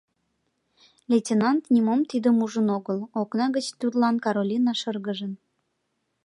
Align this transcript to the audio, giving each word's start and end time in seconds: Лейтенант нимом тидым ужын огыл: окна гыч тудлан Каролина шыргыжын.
Лейтенант 1.09 1.63
нимом 1.73 2.01
тидым 2.09 2.37
ужын 2.45 2.67
огыл: 2.77 2.99
окна 3.21 3.45
гыч 3.55 3.65
тудлан 3.79 4.15
Каролина 4.25 4.73
шыргыжын. 4.81 5.33